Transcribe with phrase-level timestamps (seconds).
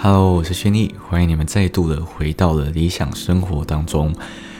[0.00, 4.14] Hello，我是轩逸，欢迎你们再度的回到了理想生活当中。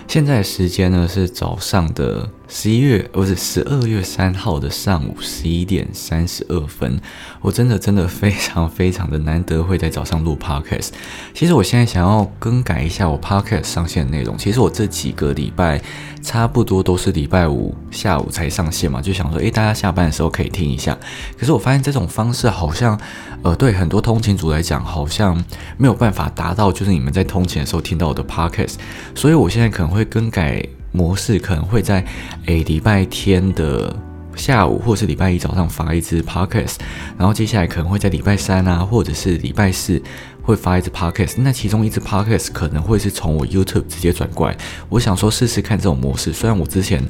[0.09, 2.29] 现在时间呢是早上的。
[2.51, 6.99] 十一月不是十二月三号的上午十一点三十二分，
[7.43, 10.89] 我真的真的非常非常的难得会在早上录 podcast。
[11.35, 14.37] 其实我现在想要更改一下我 podcast 上线的内容。
[14.39, 15.79] 其实我这几个礼拜
[16.23, 20.97] 差不多都是礼拜五下午才上线嘛，就想说，诶，大家下班的时候可以听一下。
[21.39, 22.99] 可是我发现这种方式好像，
[23.43, 25.37] 呃，对很多通勤族来讲，好像
[25.77, 28.77] 没有办法达到，就是你们在通勤的时候听到我的 podcast。
[29.15, 30.67] 所以我现在可能会更改。
[30.93, 32.05] 模式可能会在
[32.47, 33.95] 诶礼拜天的
[34.35, 36.77] 下午，或是礼拜一早上发一支 podcast，
[37.19, 40.01] 然后接下来可能会在礼拜三啊，或者是礼拜四
[40.43, 41.35] 会发一支 podcast。
[41.39, 44.57] 那其中一支 podcast 可能会是从我 YouTube 直接转过来。
[44.89, 47.03] 我想说试试看这种模式，虽然我之前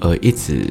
[0.00, 0.68] 呃一直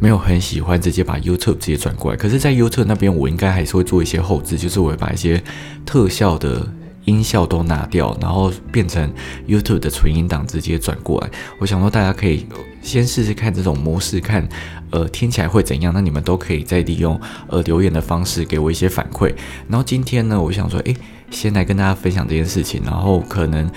[0.00, 5.42] 没有很喜欢直接把 YouTube 直接转过来，可是，在 YouTube 那边我应该还是会做一些后置，就是我会把一些
[5.86, 6.66] 特效的。
[7.04, 9.12] 音效都拿掉，然后变成
[9.46, 11.30] YouTube 的纯音档直接转过来。
[11.58, 12.46] 我想说，大家可以
[12.82, 14.48] 先试试看这种模式，看
[14.90, 15.92] 呃听起来会怎样。
[15.92, 19.34] 那你们都可以再利用呃留言的方式给我一些反馈。
[19.68, 20.96] 然后今天呢，我想说，诶，
[21.30, 23.70] 先来跟大家分享这件事情，然后可能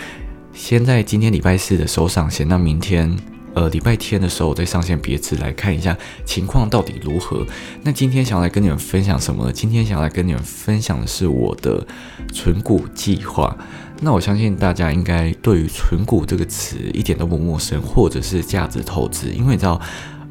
[0.53, 3.15] 先在今天礼拜四的时候上线，那明天。
[3.57, 7.43] 呃，礼拜天的时候我再上线别致来看一下情况到底如何。
[7.81, 9.51] 那今天想要来跟你们分享什么呢？
[9.51, 11.83] 今天想要来跟你们分享的是我的
[12.31, 13.57] 存股计划。
[13.99, 19.81] 那我相信大家应该对于存股这个词一点都不陌生，或者是价值投资，因为你知道，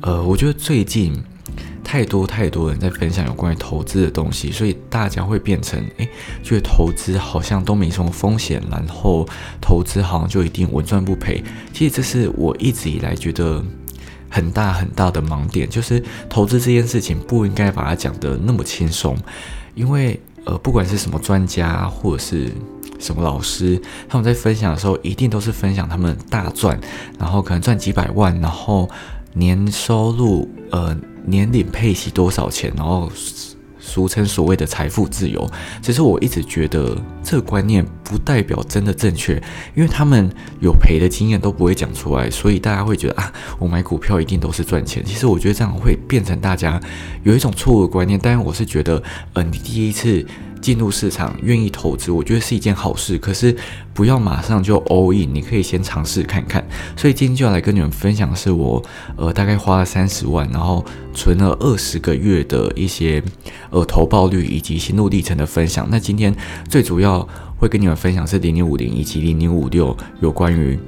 [0.03, 1.21] 呃，我觉得最近。
[1.87, 6.09] 太多太多人在分享有关于投资的东西，所以大家会变成诶，
[6.42, 9.25] 觉得投资好像都没什么风险，然后
[9.61, 11.45] 投资好像就一定稳赚不赔。
[11.73, 13.64] 其实这是我一直以来觉得
[14.29, 19.17] 很大很大的盲点，就是投资这件事情不应该把它讲得那么轻松，
[19.77, 22.51] 因为呃，不管是什么专家或者是
[22.98, 26.79] 什么老师，他们在分享的时候，一定都是分享他们大赚，
[27.17, 28.91] 然后可能赚几百万，然后
[29.35, 30.98] 年收入呃。
[31.27, 32.73] 年龄配息多少钱？
[32.77, 33.11] 然后
[33.79, 35.48] 俗称所谓的财富自由。
[35.83, 39.35] 其实我一直觉得这个观念不代表真的正确，
[39.75, 45.05] 因为他们有赔的经验都不会讲出来，所以大家会觉得啊，我买股票一定都是赚钱。
[45.05, 46.81] 其实我觉得这样会变成大家
[47.23, 48.19] 有一种错误的观念。
[48.20, 49.03] 但是，我是觉得，
[49.35, 50.27] 呃，你第一次。
[50.61, 53.17] 进入市场，愿意投资，我觉得是一件好事。
[53.18, 53.56] 可是
[53.94, 56.67] 不要马上就 all in，你可以先尝试看看。
[56.96, 58.83] 所以今天就要来跟你们分享，是我
[59.17, 60.84] 呃大概花了三十万，然后
[61.14, 63.22] 存了二十个月的一些
[63.70, 65.86] 呃投报率以及心路历程的分享。
[65.90, 66.34] 那今天
[66.68, 70.78] 最主要会跟你们分享是零零五零以及零零五六有关于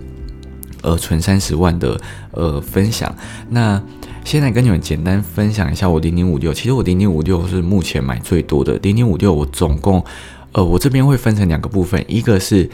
[0.82, 2.00] 呃存三十万的
[2.32, 3.14] 呃分享。
[3.48, 3.80] 那
[4.28, 10.04] 现在跟你们简单分享一下我零零五六，其实我零零五六是目前买最多的零零五六，我总共，
[10.52, 12.68] 呃，我这边会分成两个部分，一个是。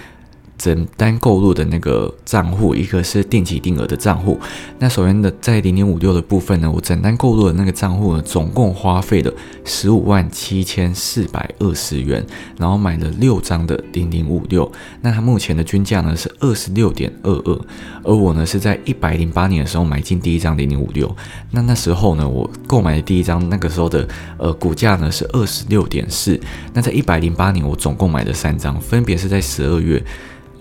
[0.56, 4.38] 整单购入的那个账户，一个是定期定额的账户。
[4.78, 9.32] 那首先的在零点五六的部分呢，我整单购入的那个账户呢，总共花费了
[9.64, 12.24] 十五万七千四百二十元，
[12.58, 14.70] 然后买了六张的零点五六。
[15.02, 17.60] 那它目前的均价呢是二十六点二二，
[18.04, 21.14] 而我呢是在一百零八年的时候买进第一张零点五六。
[21.50, 24.06] 那那时候呢，我购买的第一张那个时候的
[24.38, 26.40] 呃股价呢是二十六点四。
[26.72, 30.02] 那在一百零八年，我总共买了三张，分别是在十二月。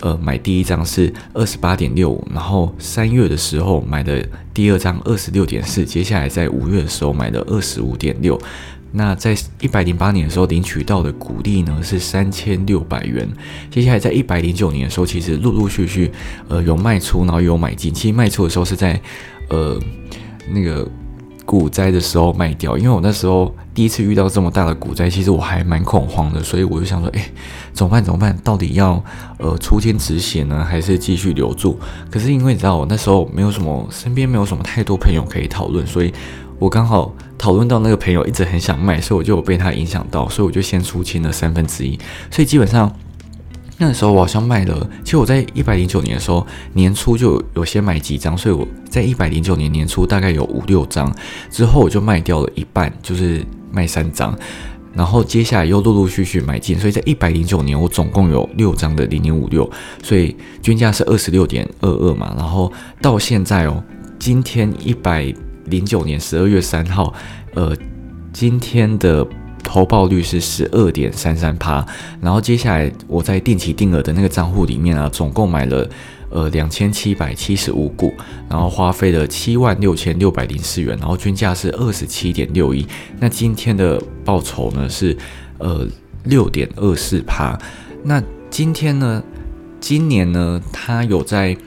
[0.03, 4.21] 呃，买第一张是二十八点六五，然后三月的时候买的
[4.53, 8.37] 第二张二十六点四，接下来在五月的时候买的二十五点六。
[8.91, 13.25] 那在一百零八年的时候领取到的股利呢是三千六百元。
[13.71, 16.11] 接下来在一百零九年的时候，其实陆陆续续
[16.49, 17.93] 呃有卖出，然后有买进。
[17.93, 19.01] 其实卖出的时候是在
[19.47, 19.79] 呃
[20.49, 20.85] 那个。
[21.45, 27.29] 股灾的时候卖掉，因为我那时候第一次遇到这么大的股灾，其实我还蛮恐慌的，所以我就想说，哎，
[27.73, 28.03] 怎么办？
[28.03, 28.37] 怎么办？
[28.43, 29.03] 到底要
[29.37, 31.77] 呃出天止血呢，还是继续留住？
[32.09, 36.13] 可是因为你知道，我那时候没有什么，身边没有什么太多朋友可以讨论，所以
[36.59, 41.99] 我刚好讨论到那个朋友一直很想卖，所以我就被他影响到，所以我就先出清了三分之一，
[42.31, 42.91] 所以基本上。
[43.85, 51.13] 那时候我好像卖了，其实我在一百零九年的时候年初就有先买几张，所以我在一百零九年年初大概有五六张，
[51.51, 54.33] 之后我就卖掉了一半，就是卖三张，
[54.93, 59.69] 然后接下来又陆陆续续买进，所以在一百零九年我总共有六张的零零五六，
[60.01, 62.71] 所以均价是二十六点二二嘛，然后
[63.01, 63.83] 到现在哦，
[64.17, 65.31] 今天一百
[65.65, 67.13] 零九年十二月三号，
[67.53, 67.75] 呃，
[68.31, 69.27] 今天的。
[69.63, 71.85] 投报率是十二点三三趴，
[72.21, 75.89] 然后接下来我在定期定额的那个账户里面啊，总共买了
[76.29, 78.13] 呃两千七百七十五股，
[78.49, 82.85] 然后花费了七万六千六百零四元，然后均价是二十七点六一。
[83.19, 85.17] 那今天的报酬呢是
[85.57, 85.87] 呃
[86.25, 87.57] 六点二四趴。
[88.03, 89.23] 那今天呢，
[89.79, 91.57] 今年呢，它有在。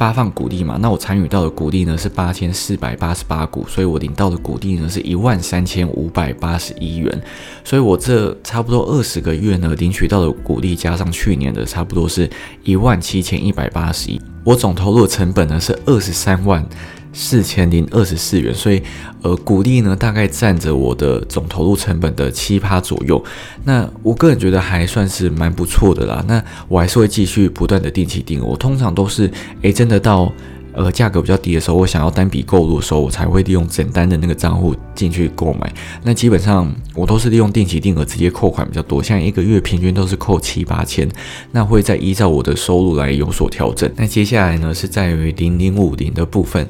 [0.00, 0.78] 发放股利嘛？
[0.80, 7.22] 那我参与到的股利呢是八千四百八十八股，所以我领到的股利呢是一万三千五百八十一元，
[7.62, 12.26] 所以我这差不多二十个月呢领取到的股利加上去年的差不多是
[12.64, 16.66] 一万七千一百八十一，我总投入的成本呢是二十三万。
[17.12, 18.80] 四千零二十四元，所以
[19.22, 23.22] 呃，股利呢大概占着我的总投入成本的七趴左右。
[23.64, 26.24] 那我个人觉得还算是蛮不错的啦。
[26.28, 28.44] 那我还是会继续不断的定期定额。
[28.44, 29.30] 我通常都是
[29.62, 30.32] 诶，真的到
[30.72, 35.72] 呃价格比较低的时候，我想要单笔购入的时候，我才会利用简单的那个账户进去购买。
[36.04, 41.08] 那基本上我都是利用定期定额直接扣款比较多，像一个月平均都是扣七八千。
[41.50, 43.90] 那会再依照我的收入来有所调整。
[43.96, 46.64] 那接下来呢是在于零零五零的部分。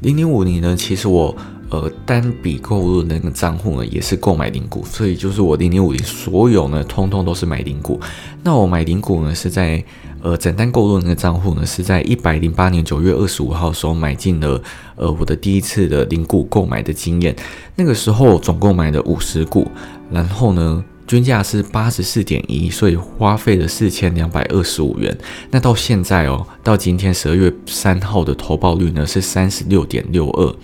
[0.00, 1.34] 零零五零呢，其实我
[1.70, 7.98] 呃单笔购入的那个账户呢，也是购买零股，所以就是我零零五零所有呢，通通都是买零股。
[8.42, 9.82] 那我买零股呢，是在
[10.22, 14.62] 呃整单购入的那个账户呢，是在一百零八年九月二十五号时候买进了
[14.96, 17.34] 呃我的第一次的零股购买的经验。
[17.74, 19.66] 那个时候总共买了五十股，
[20.10, 20.84] 然后呢。
[21.06, 25.16] 均价是八十四点一，所以花费了四千两百二十五元。
[25.50, 30.54] 那到现在哦，到今天十二月三号的投报率呢是三十六点六二。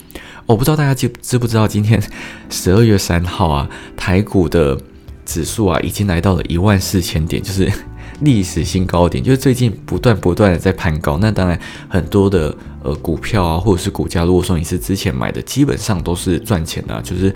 [0.45, 2.03] 我不知道大家知知不知道，今天
[2.51, 4.77] 十二月三号啊，台股的
[5.25, 7.71] 指数啊已经来到了一万四千点，就是
[8.21, 11.17] 历史新高点，就是最近不断不断的在攀高。
[11.19, 12.53] 那当然很多的
[12.83, 17.33] 呃股票啊，或者是股价，如果说你是之前买的，基本上都是赚钱的，就是。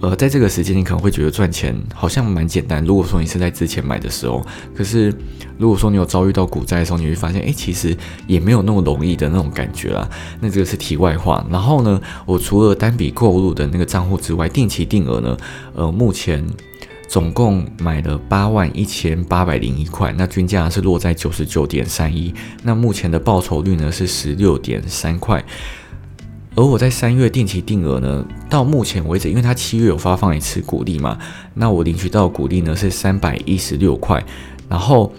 [0.00, 2.84] 呃，在这个时间，你可能会觉得赚钱好像蛮简单。
[2.84, 4.44] 如果说你是在之前买的时候，
[4.74, 5.12] 可是
[5.56, 7.96] 如果说你有遭遇到股灾的时候，你会发现，哎，其实
[8.26, 10.06] 也没有那么容易的那种感觉啦。
[10.38, 11.44] 那这个是题外话。
[11.50, 15.36] 然后呢，我除了单笔购入的那个账户之外，定期定额呢，
[15.74, 16.46] 呃，目前
[17.08, 25.42] 总共买了八万一千八百零一块，那均价是落在九十九点三一，那目前的报酬率呢是十六点三块。
[26.56, 31.18] 而我在三月定期定额呢，到目前为止，因为它七月有发放一次股利嘛，
[31.52, 34.24] 那我领取到股利呢是三百一十六块，
[34.66, 35.12] 然后，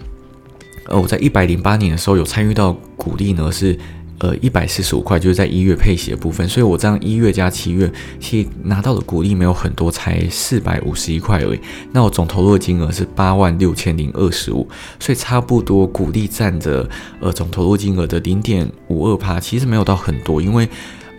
[0.86, 3.78] 呃，我在一百零八年的时候有参与到股利呢是
[4.18, 7.88] 呃一百四十五块，就是在一月配息的部分，所以我这样一月加七月，
[8.18, 11.60] 其实拿到的股利没有很多，才四百五十一块而已。
[11.92, 14.68] 那我总投入的金额是八万六千零二十五，
[14.98, 16.90] 所以差不多股利占着
[17.20, 20.68] 呃总投入金额的零点五二趴，其实没有到很多，因为。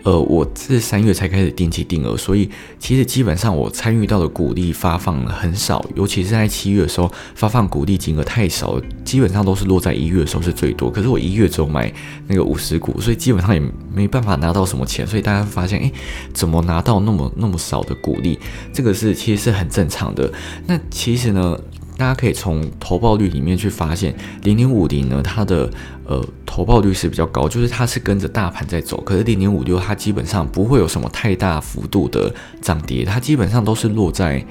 [0.02, 2.48] 呃，我是三月才开始定期定额，所以
[2.78, 10.90] 其实基本上我参与到的股利发放很少，尤其是在七月的时候发放股利金额太少，基本上都是落在一月的时候是最多。
[10.90, 11.92] 可是我一月只有买
[12.26, 13.62] 那个五十股，所以基本上也
[13.92, 15.06] 没办法拿到什么钱。
[15.06, 15.92] 所以大家发现，哎，
[16.32, 18.38] 怎么拿到那么那么少的股利？
[18.72, 20.32] 这个是其实是很正常的。
[20.66, 21.58] 那其实呢？
[22.00, 25.70] 大家可以从投报率里面去发现，零零五零呢，它的
[26.06, 28.98] 呃投报率是比较高，就是它是跟着大盘在走。
[29.02, 34.42] 可是零零五六它基本上不会有什么太大幅度的涨跌，它基本上都是落在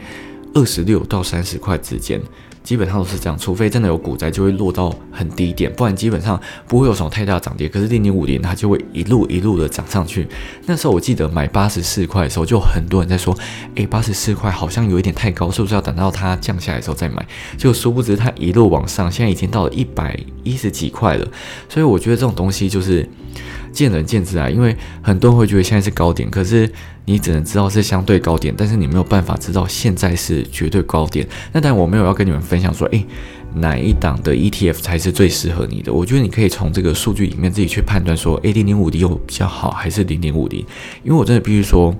[0.54, 2.22] 二十六到三十块之间。
[2.62, 7.68] 基本上都是这样，除非真的有股灾，就会落到很低点，不然基本上不会有什么太大涨跌。
[7.68, 10.28] 可是零零五零它就会一路一路的涨上去。
[10.68, 13.35] 那时候我记得买八十四块的时候，就很多人在说
[13.76, 17.26] ：“诶，八十四块好像有一点太高，是不是要等到它降下来的时候再买？”
[17.57, 21.28] 就殊不知它一路往上，现在已经到了一百一十几块了。
[21.69, 23.07] 所以我觉得这种东西就是
[23.80, 26.69] 见仁见智啊，因为很多人会觉得现在是高点，可是。
[27.06, 31.28] 你只能知道是相对高点，但是你没有办法知道现在是绝对高点。
[31.52, 33.04] 那但我没有要跟你们分享说，诶，
[33.56, 35.92] 哪一档的 ETF 才是最适合你的？
[35.92, 40.64] 我觉得你可以从这个数据里面自己去判断说，诶，零零五零有比较好，还是零零五零？
[41.04, 41.95] 因为我真的必须说。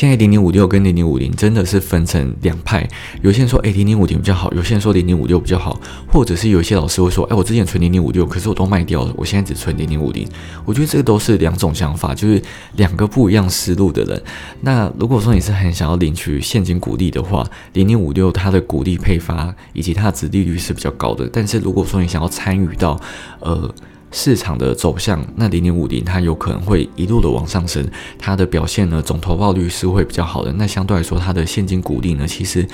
[0.00, 2.88] 现在零零五六跟零零五零真的是分成两派，
[3.20, 5.78] 有些人说哎零零五零比较好，有些人说零零五六比较好，
[6.10, 10.26] 或者是有一些老师会说哎我之前存零零五六，可是我都卖掉了，我现在只存零零五零。
[10.64, 12.42] 我觉得这个都是两种想法，就是
[12.76, 14.22] 两个不一样思路的人。
[14.62, 21.28] 那如果说你是很想要领取现金股利的话，零零五六它的股利配发以及它的值利率是比较高的。
[21.30, 22.98] 但是如果说你想要参与到
[23.40, 23.70] 呃。
[24.12, 27.86] 市场的走向，那零零五零它有可能会一路的往上升，
[28.18, 30.52] 它的表现呢，总投报率是会比较好的。
[30.52, 32.66] 那相对来说，它的现金股利呢，其实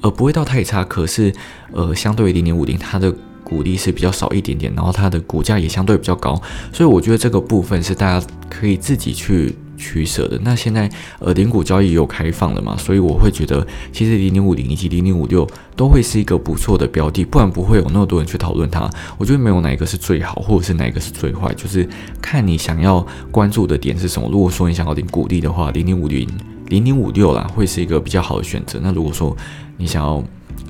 [0.00, 1.32] 呃不会到太差，可是
[1.72, 6.40] 呃相对于零零五零，它的股利是比较少一点点，然后它的股价也相对比较高，
[6.72, 9.54] 所以我觉得这个部分是大家可以自己去。
[9.80, 18.88] 取舍的那现在呃零股交易也有开放了嘛，所以我会觉得其实零零五零以及零零五六都会是一个不错的标的，不然不会有那么多人去讨论它。
[19.16, 21.88] 我觉得没有哪一个是最好，或者是哪一个是最坏，就是
[22.20, 24.28] 看你想要关注的点是什么。
[24.30, 26.28] 如果说你想要领股利的话，零零五零
[26.68, 28.78] 零零五六啦会是一个比较好的选择。
[28.82, 29.34] 那如果说
[29.78, 30.22] 你想要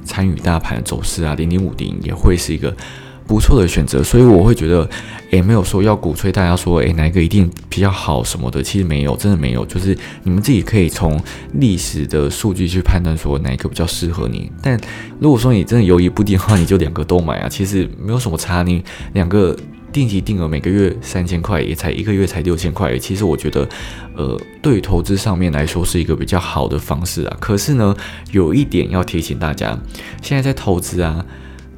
[0.05, 2.75] 参与大盘走势啊，零零五零也会是一个。
[3.31, 4.91] 不错的选择，所以我会觉得，
[5.31, 11.17] 也，没有说要鼓吹大家说，诶，哪一个一定比较好什么的，其实没有，真的没有，就是你们自己可以从
[11.53, 14.51] 历史的数据去判断说哪一个比较适合你。
[14.61, 14.77] 但
[15.21, 18.65] 如果说你真的犹豫不定的话，你就两个都买啊，其实没有什么差。
[18.65, 18.83] 你
[19.13, 19.57] 两个
[19.93, 23.69] 定期定额每个月三千块，也才一个月才六千块，其实我觉得，
[24.17, 27.37] 呃，对于投资上面来说是一个比较好的方式啊。
[27.39, 27.95] 可是呢，
[28.33, 29.79] 有一点要提醒大家，
[30.21, 31.25] 现在在投资啊。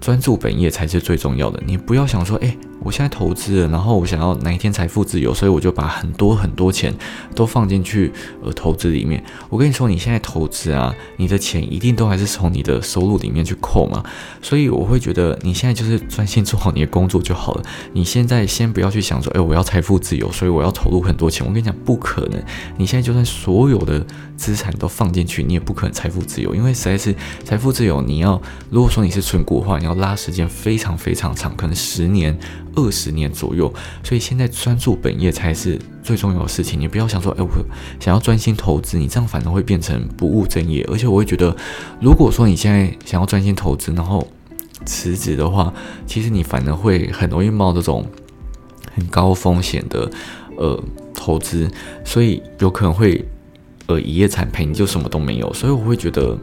[0.03, 1.63] 专注本业才是最重要的。
[1.65, 2.55] 你不要想说，哎。
[2.85, 6.93] 我现在投资了，然后我想要哪一天财富自由，所以我就把很多很多钱
[7.35, 8.13] 都放进去
[8.43, 9.23] 呃投资里面。
[9.49, 14.03] 我跟你说，你现在投资啊，你的钱一定都还是从你的收入里面去扣嘛。
[14.41, 17.63] 所以我会觉得你现在就是专心做好你的工作就好了。
[17.93, 21.47] 你现在先不要去想说，哎，我要财富自由，所以我要投入很多钱。
[21.47, 22.43] 我跟你讲，不可能。
[22.77, 24.05] 你现在就算所有的
[24.37, 32.37] 资产都放进去，你也不可能财富自由，因为实在是财富自由，你要如果说你是存股的话，你要拉时间非常非常长，可能十年。
[32.75, 36.81] 二十年左右，所以现在专注本业才是最重要的事情。
[36.81, 37.49] 你不要想说，哎，我
[38.01, 40.87] 想要专心投资，你这样反而会变成不务正业。
[40.91, 41.57] 而且我会觉得，
[42.01, 44.27] 如果说你现在想要专心投资，然后
[44.85, 45.73] 辞职的话，
[46.07, 48.07] 其实你反而会很容易冒这种
[48.95, 50.11] 很高风险的
[50.57, 50.83] 呃
[51.15, 51.71] 投资，
[52.05, 53.25] 所以有可能会
[53.87, 55.53] 呃一夜惨赔，你就什么都没有。
[55.53, 56.39] 所以我会觉得。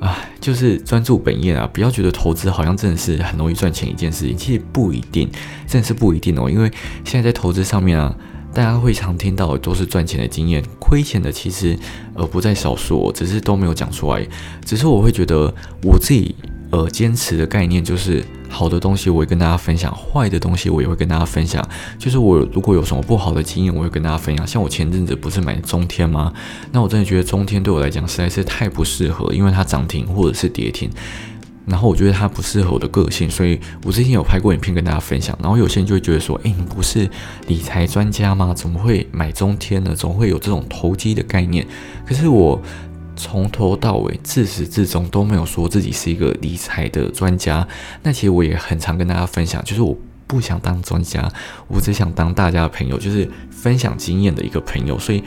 [0.00, 1.68] 啊，就是专注本业啊！
[1.72, 5.30] 不要觉得投资好像真的是很容易赚钱一件事情，其实不一定，
[5.66, 6.50] 真的是不一定哦。
[6.50, 6.70] 因为
[7.04, 8.14] 现在在投资上面啊，
[8.54, 11.76] 大家会常听到的都是赚钱的经验，亏钱的其实
[12.14, 14.26] 呃不在少数，只是都没有讲出来。
[14.64, 16.34] 只是我会觉得我自己。
[16.70, 21.64] 呃，坚持的概念就是好的东西我会跟大家分享，坏的东西我也会跟大家分享。
[22.00, 24.44] 就是我如果有什么不好的经验，我会跟大家分享。
[24.44, 26.32] 像我前阵子不是买中天吗？
[26.72, 30.90] 那我真的觉得中天对我来讲实在是太不适合，因为它涨停或者是跌停，
[31.66, 35.38] 然后我觉得它不适合我的个性，所以我之前有拍过影片跟大家分享。
[35.42, 37.08] 然后有些人就会觉得说，哎，你不是
[37.46, 38.52] 理财专家吗？
[38.54, 39.94] 怎么会买中天呢？
[39.94, 41.66] 总会有这种投机的概念。
[42.06, 42.60] 可是我。
[43.16, 47.64] 从头到尾，自始至终都没有说自己是一个理财的专家。
[48.02, 51.30] 那其实我也很常跟大家分享，就是我不想当专家，
[51.68, 54.98] 我只想当大家的朋友，就是分享经验的一个朋友。
[54.98, 55.22] 所以，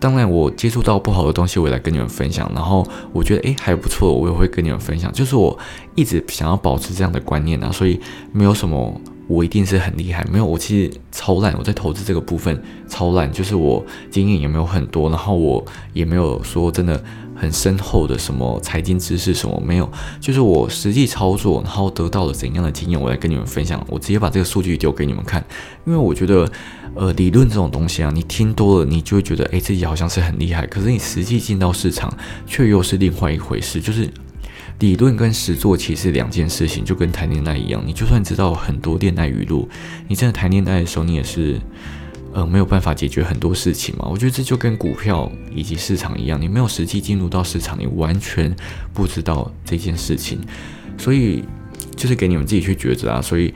[0.00, 2.50] 当然我接触到不好的东西，我也来跟你们分享。
[2.54, 5.12] 然后我觉得诶还不错，我也会跟你们分享。
[5.12, 5.56] 就是我
[5.94, 8.00] 一直想要保持这样的观念啊，所以
[8.32, 8.98] 没有什么
[9.30, 17.02] 我一定是很厉害，没有我其实超烂，我在投资这个部分超烂，就是我经验也没有很多，然后我也没有说真的。
[17.40, 23.82] 很深厚的什么财经知识什么没有，就是我实际操作，然后得到了怎样的经验，我来跟你们分享。
[23.88, 25.42] 我直接把这个数据丢给你们看，
[25.86, 26.46] 因为我觉得，
[26.94, 30.66] 呃，理论这种东西啊，你听多了，你就会觉得，哎，自己好像是很厉害。
[30.66, 32.14] 可是你实际进到市场，
[32.46, 33.80] 却又是另外一回事。
[33.80, 34.06] 就是
[34.80, 37.80] 理论跟实做其实两件事情，就跟谈恋爱一样。
[37.86, 39.68] 你就算知道很多恋爱语录，
[40.08, 41.60] 你真的谈恋爱的时候，你也是。
[42.32, 44.06] 呃，没有办法解决很多事情嘛？
[44.08, 48.54] 我觉得这就跟股票以及市场一样，你没有实际进入到市场，你完全
[48.94, 50.38] 不知道这件事情。
[50.96, 51.42] 所以
[51.96, 53.20] 就是给你们自己去抉择啊。
[53.20, 53.52] 所以，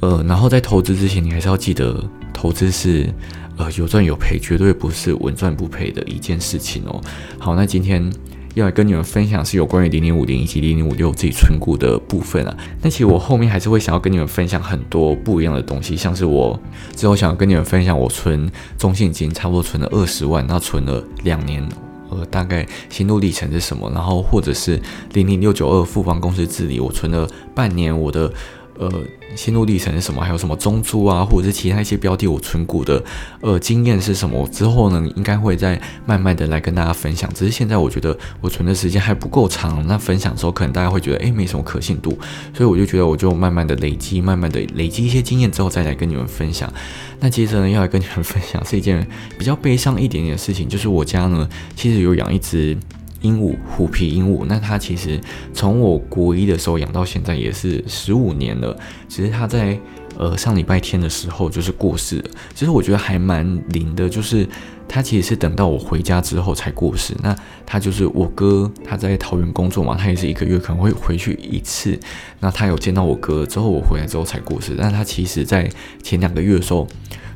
[0.00, 3.08] 呃，然后在投资之前，你还是要记得，投资是
[3.56, 7.00] 呃有赚有赔，绝对不是稳赚不赔的一件事情哦。
[7.38, 8.12] 好，那今天。
[8.56, 12.56] 要跟你们分享是有关于零零五零以及零零五六自己存股的部分啊。
[12.80, 16.58] 那其实我后面还是会想要跟你们分享很多不一样的东西，像是我
[16.94, 21.62] 之后想要跟你们分享我存中信金，差不多存了二十万，那存了两年，
[22.08, 23.90] 呃，大概心路历程是什么？
[23.94, 24.80] 然后或者是
[25.12, 28.32] 零零六九二富邦公司治理，我存了半年，我的。
[28.78, 28.92] 呃，
[29.34, 30.22] 心路历程是什么？
[30.22, 33.02] 还有什么中珠啊，或者是其他一些标的，我存股的
[33.40, 34.46] 呃经验是什么？
[34.48, 37.32] 之后呢，应该会再慢慢的来跟大家分享。
[37.34, 42.18] 只是现在我觉得我存的时间还不够长，那分享的时候可能大家会觉得诶没什么可信度，
[42.54, 46.72] 所以我就觉得我就慢慢的累积，慢慢的累积一些经验之后再来跟你们分享。
[47.20, 49.06] 那接着呢，要来跟你们分享是一件
[49.38, 52.76] 比较悲伤一点点的事情，就是我家呢其实有养一只。
[53.22, 55.20] 鹦鹉，虎皮鹦鹉，那它其实
[55.52, 58.76] 从我国一的时候养到现在也是十五年了。
[59.08, 59.78] 只是它在
[60.16, 62.30] 呃上礼拜天的时候就是过世了。
[62.54, 64.46] 其实我觉得还蛮灵的，就是
[64.88, 67.14] 它其实是等到我回家之后才过世。
[67.22, 71.98] 那它就是我哥，他在桃园工作嘛，他也是一个月可能会回去一次。
[72.40, 74.76] 那他有见到我哥之后，我回来之后才过世。
[74.78, 75.68] 但他其实在
[76.02, 76.86] 前两个月的时候，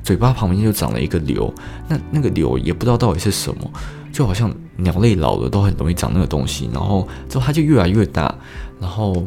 [0.03, 1.53] 嘴巴旁边就长了一个瘤，
[1.89, 3.71] 那那个瘤也不知道到底是什么。
[4.13, 8.35] 就好像鸟类老了都很容易长那个东西，然后之后它就越来越大。
[8.81, 9.27] 然后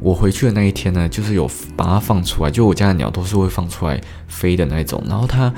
[0.00, 5.02] 我回去的那一天呢，就是有把它放出来，就我家的鸟都是会放出来飞的那种。
[5.06, 5.52] 然后它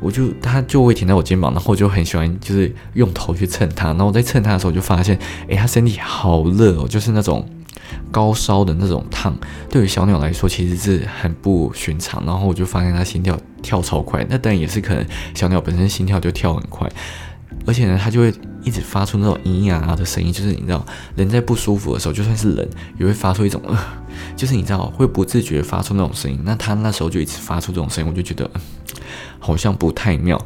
[0.00, 7.48] 我就它就会停在我肩膀，然后我就很喜欢就是用头去蹭它，然后我在蹭它的时候就发现，诶，它身体好热哦，就是那种
[8.10, 9.34] 高烧的那种烫，
[9.70, 12.24] 对于小鸟来说其实是很不寻常。
[12.24, 16.88] 然后我就发现它心跳跳超快，那当然也是可能小鸟本身心跳就跳很快。
[17.66, 20.84] 而且呢，它就会一直发出那种咿咿呀的声音，就是你知道，
[21.16, 23.60] 人在不舒服的时候，就算是人 也会发出一种，
[24.36, 26.40] 就是你知道会不自觉发出那种声音。
[26.44, 28.48] 那它那时候就一直发出这种声音，我就觉得
[29.38, 30.40] 好像不太妙。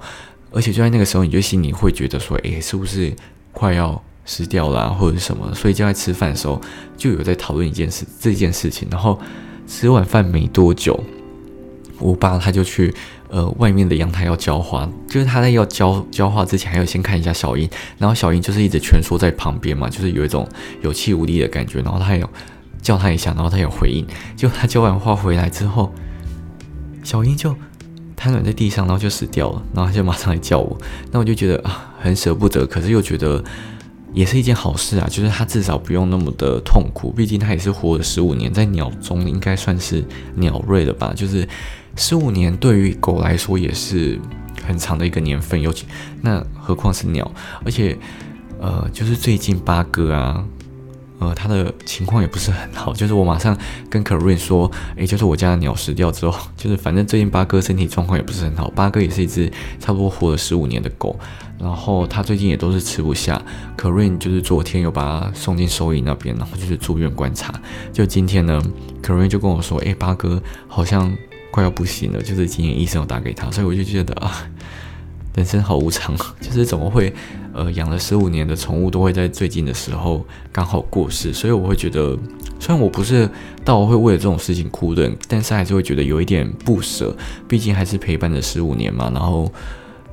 [0.52, 3.12] 而且就在那个时候，你就心里会觉得说，诶，是不是
[3.52, 5.54] 快要死掉了，或者是什么？
[5.54, 6.60] 所以就在吃饭的时候，
[6.96, 8.88] 就有在讨论一件事，这件事情。
[8.90, 9.18] 然后
[9.66, 10.98] 吃完饭没多久，
[11.98, 12.94] 我爸他就去。
[13.30, 20.48] 呃，外面的阳台要浇花，就是他在要浇浇花之前，还要先看一下小英，然后小英就是一直蜷缩在旁边嘛，就是有一种
[20.82, 22.28] 有气无力的感觉，然后他有
[22.82, 24.04] 叫他一下，然后他有回应，
[24.36, 25.92] 就他浇完花回来之后，
[27.04, 27.54] 小英就
[28.16, 30.76] 瘫软在地上，然后就死掉了，然后他就马上来叫我，
[31.12, 33.44] 那我就觉得啊，很舍不得，可是又觉得
[34.12, 41.48] 也是一件好事啊，就是他至少不用那么的痛苦，毕竟他也是活了十五年，在鸟中应该算是鸟瑞了吧，就是。
[41.96, 44.18] 十五年对于狗来说也是
[44.66, 45.86] 很长的一个年份，尤其
[46.22, 47.30] 那何况是鸟，
[47.64, 47.96] 而且
[48.60, 50.44] 呃，就是最近八哥啊，
[51.18, 53.56] 呃，他的情况也不是很好，就是我马上
[53.88, 61.18] 跟可瑞说，诶，就是我家的鸟死掉之后， 就是反正最近八哥身体状况也不是很好，八哥也是一只差不多活了十五年的狗，
[61.58, 63.40] 然后他最近也都是吃不下，
[63.76, 67.52] 可瑞就是昨天有把他送进兽医那边，然后就是住院观察，
[67.92, 68.62] 就今天呢，
[69.02, 71.10] 可瑞就跟我说，诶，八哥好像。
[71.50, 74.48] 快要不行了，就是今天医生有打给他，所以我就觉得啊，
[75.34, 77.12] 人生好无常， 就是怎么会，
[77.52, 82.16] 呃，养了十五年的宠物都会在最近的时候刚好过世，所以我会觉得，
[82.58, 83.28] 虽然我不是
[83.64, 87.16] 到会为了这种事情哭的，但是还是会觉得有一点不舍，
[87.48, 89.50] 毕竟还是陪伴了十五年嘛，然后。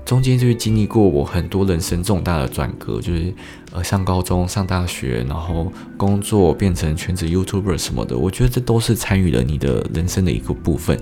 [0.08, 3.34] 中间就是经历过我很多人生重大的转革，就是
[3.74, 8.18] 呃上高中、上大学，然后工作变成全职 YouTuber 什么的。
[8.18, 10.98] 我觉得这都是参与了你的人生的一个部分，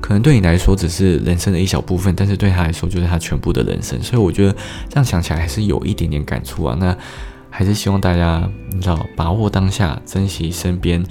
[0.00, 4.02] 可能对你来说只是人生的一小部分，但是对他来说就是他全部的人生。
[4.02, 4.56] 所以我觉得
[4.88, 6.74] 这样想起来还是有一点点感触啊。
[6.80, 6.96] 那
[7.50, 11.04] 还是希望大家你知道把握当下，珍惜身边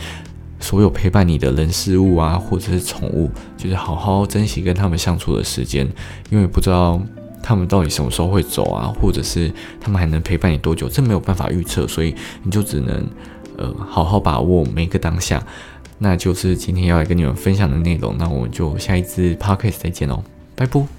[0.60, 5.88] 所有陪伴你的人事物啊，或者是宠物，就是好好珍惜跟他们相处的时间，
[6.32, 7.00] 因为不知道。
[7.48, 8.92] 他们到底什么时候会走啊？
[9.00, 10.90] 或者是他们还能陪伴你多久？
[10.90, 13.08] 这没有办法预测，所以你就只能
[13.56, 15.46] 呃好好把握每个当下。
[16.00, 18.18] 那就是今天要来跟你们分享的内容。
[18.18, 20.24] 那我们就下一次 podcast 再见喽，
[20.56, 20.95] 拜拜。